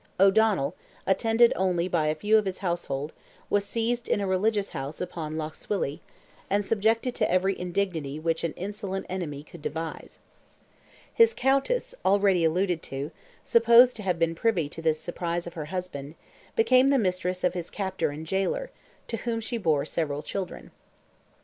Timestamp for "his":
2.45-2.57, 11.13-11.35, 17.53-17.69